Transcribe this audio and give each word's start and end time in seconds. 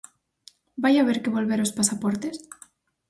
Vai 0.83 0.93
haber 0.97 1.17
que 1.23 1.33
volver 1.37 1.59
aos 1.59 1.75
pasaportes? 1.77 2.35